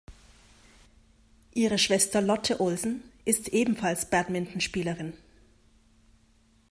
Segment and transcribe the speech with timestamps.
[1.53, 5.13] Ihre Schwester Lotte Olsen ist ebenfalls Badmintonspielerin.